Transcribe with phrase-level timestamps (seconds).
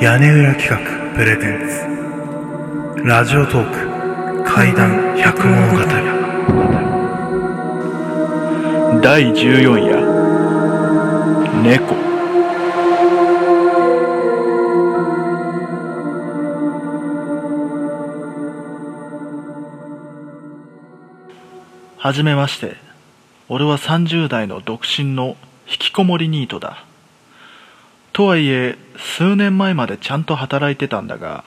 [0.00, 0.78] 屋根裏企画
[1.14, 3.06] プレゼンツ。
[3.06, 5.78] ラジオトーク怪談百物語。
[9.00, 10.04] 第14夜。
[11.62, 11.94] 猫。
[21.96, 22.76] はじめまして。
[23.48, 25.36] 俺は30代の独身の
[25.68, 26.84] 引きこもりニートだ。
[28.14, 31.42] とはいえ数年前までちゃんと働いてたんだが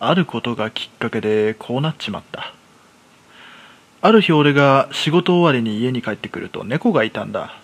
[0.00, 2.54] あることがきっかけでこうなっちまった。
[4.00, 7.54] ある日俺が仕事終わりに家に帰ってくると猫がいたんだ。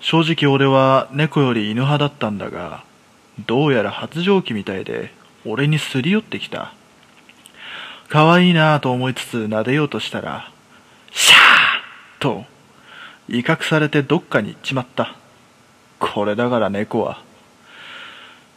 [0.00, 2.84] 正直俺は猫より犬派だったんだが
[3.46, 5.10] どうやら発情期みたいで
[5.46, 6.74] 俺にすり寄ってきた。
[8.10, 10.52] 可愛いなぁと思いつつ撫でようとしたら
[11.12, 12.44] シャーと
[13.30, 15.16] 威嚇されてどっかに行っちまった。
[15.98, 17.22] これだから猫は。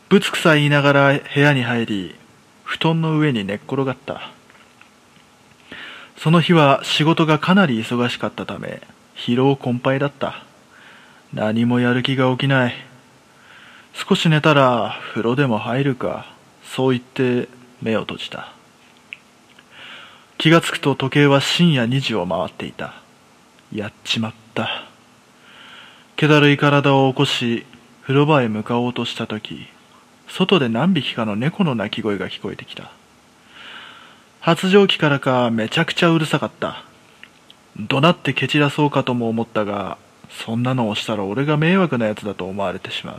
[0.09, 2.15] ぶつくさ言いながら部屋に入り
[2.63, 4.31] 布団の上に寝っ転がった。
[6.17, 8.81] その日は仕事がかなり忙しかったため
[9.15, 10.43] 疲労困憊だった。
[11.33, 12.73] 何もやる気が起きない。
[13.93, 16.25] 少し寝たら風呂でも入るか
[16.63, 17.47] そう言って
[17.81, 18.53] 目を閉じた。
[20.37, 22.95] 気がつくと時計は深夜2時を回っていた。
[23.73, 24.88] やっちまった。
[26.19, 27.65] 気だるい体を起こし
[28.01, 29.67] 風呂場へ向かおうとした時
[30.27, 32.91] 外で何匹かの猫の鳴き声が聞こえてきた。
[34.41, 36.83] 発情期からかめちゃくちゃうるさかった。
[37.77, 39.97] 怒鳴って蹴散らそうかとも思ったが
[40.29, 43.17] そんなのをしたら俺が迷惑なやつだと思われてしまう。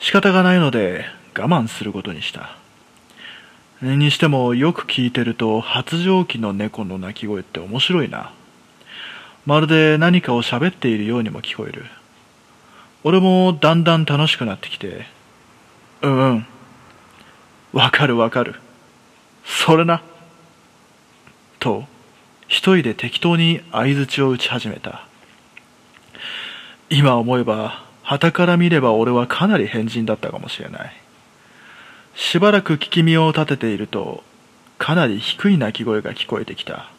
[0.00, 1.04] 仕方がないので
[1.38, 2.56] 我慢することにした。
[3.80, 8.32] にしてもよく聞いてると発情期の猫の鳴き声って面白いな。
[9.46, 11.84] まるで何かを喋っているようにも聞こえる。
[13.02, 15.06] 俺もだんだん楽しくなってきて
[16.00, 16.46] うんうん。
[17.72, 18.54] わかるわかる。
[19.44, 20.02] それな。
[21.60, 21.84] と
[22.48, 25.06] 一人で適当に相づちを打ち始めた。
[26.88, 30.92] 今思えば旗から見れば俺はかなり変人だったかもしれない。
[32.14, 34.22] しばらく聞き身を立てていると
[34.78, 36.93] かなり低い鳴き声が聞こえてきた。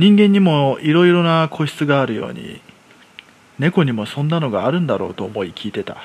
[0.00, 2.62] 人間にもいろいろな個室があるように
[3.58, 5.98] 猫にもそんなのがあるんだろうと思い聞いてた。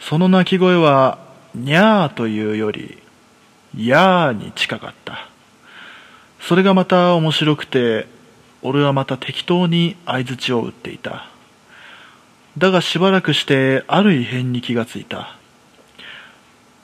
[0.00, 1.18] その鳴き声は
[1.54, 2.96] にゃーというより
[3.76, 5.28] やーに近かった。
[6.40, 8.06] それがまた面白くて
[8.62, 11.28] 俺はまた適当に相づちを打っていた。
[12.56, 15.36] だがしばらくしてある異変に気がついた。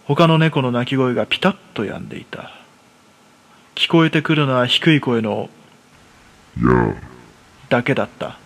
[0.05, 2.51] 他の猫の鳴き声がピタッと止んでいた。
[3.75, 5.49] 聞こえてくるのは低い声の
[7.69, 8.39] だけだった。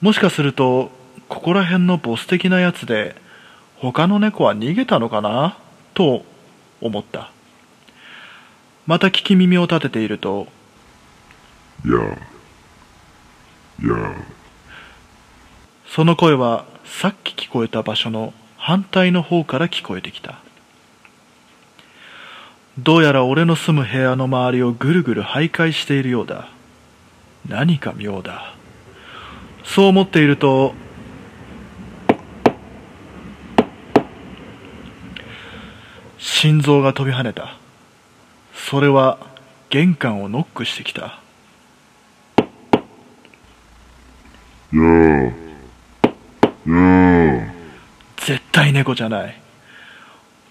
[0.00, 0.90] もしかすると
[1.28, 3.16] ここら辺のボス的なやつで
[3.76, 5.58] 他の猫は逃げたのかな？
[5.94, 6.24] と
[6.80, 7.30] 思った。
[8.86, 10.46] また聞き耳を立てていると。
[15.88, 20.38] その声はさっき聞こえた場所の反対の方から聞こえてきた
[22.78, 26.48] どうやら俺の住む部屋の周りをぐるぐる徘徊しているようだ。
[27.48, 28.54] 何か妙だ。
[29.64, 30.74] そう思っていると
[36.18, 37.56] 心臓が飛び跳ねた。
[38.54, 39.18] それは
[39.70, 41.20] 玄関をノックしてきた。
[48.16, 49.45] 絶対猫じゃない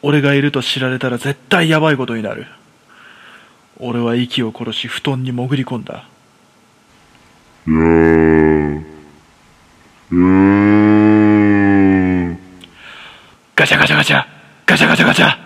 [0.08, 2.46] 俺がいると知られたら絶対ヤバいことになる。
[3.80, 6.08] 俺は息を殺し布団に潜り込んだ。
[13.56, 14.28] ガチャガチャガチャ。
[14.68, 15.38] ガチャガチャガチャ。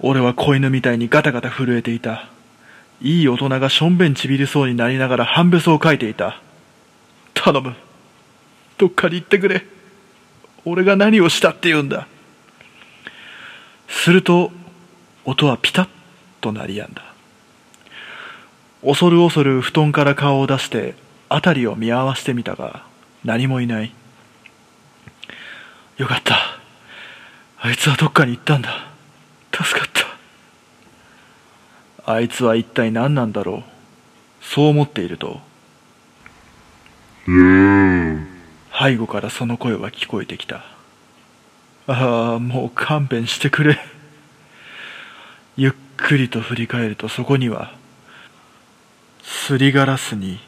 [0.00, 2.28] 俺は子犬みたいにガタガタ震えていた。
[3.00, 6.40] いい大人がしょんべんちびりそうになりながら半べそをかいていた。
[7.34, 7.76] 頼む。
[8.76, 9.75] どっかに行ってくれ
[10.68, 12.08] 俺が何をしたって言うんだ。
[13.88, 14.50] すると
[15.24, 15.88] 音はピタッ
[16.40, 17.02] と鳴りやんだ。
[18.84, 20.96] 恐る恐る布団から顔を出して
[21.28, 22.84] 辺りを見合わせてみたが
[23.24, 23.92] 何もいない。
[25.98, 26.36] よかった。
[27.58, 28.88] あいつはどっかに行ったんだ。
[29.52, 29.88] 助かっ
[32.04, 32.12] た。
[32.12, 34.44] あいつは一体何なんだろう。
[34.44, 35.40] そう思っていると。
[38.78, 40.64] 背後からその声は聞こえてきた。
[41.86, 43.78] ああもう勘弁してくれ。
[45.56, 47.72] ゆっくりと振り返るとそこには
[49.22, 50.38] すりガラスに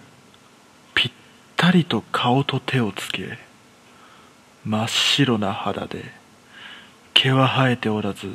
[0.94, 1.12] ぴっ
[1.56, 3.38] たりと顔と手をつけ
[4.64, 6.04] 真っ白な肌で
[7.14, 8.28] 毛は生えておらず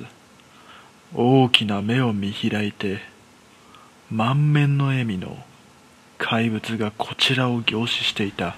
[1.14, 3.02] 大きな目を見開いて
[4.10, 5.38] 満面の笑みの
[6.18, 8.56] 怪物がこちらを凝視していた。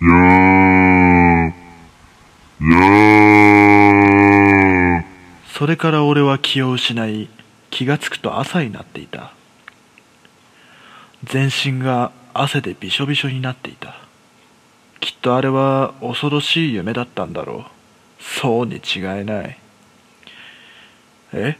[0.00, 0.06] そ
[5.66, 7.28] れから俺は気を失い
[7.68, 9.34] 気がつくと朝になっていた。
[11.24, 13.94] 全身が汗でびしょびしょになっていた。
[15.00, 17.66] きっとあれは恐ろしい夢だったんだろ
[18.18, 18.22] う。
[18.22, 19.58] そうに違いない。
[21.34, 21.58] え？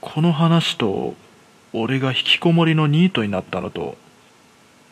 [0.00, 1.14] この話と
[1.72, 3.96] 俺が引きこもりのニートになったのと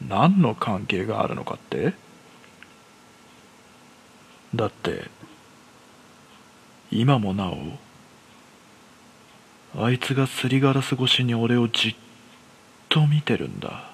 [0.09, 1.93] 何の関係があるのかって？
[4.55, 5.05] だって
[6.91, 7.57] 今もなお
[9.85, 11.95] あいつがすりガラス越しに俺をじっ
[12.89, 13.90] と見てるんだ。